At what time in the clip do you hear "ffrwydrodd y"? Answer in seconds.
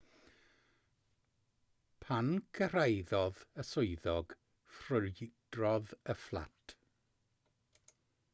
4.79-6.19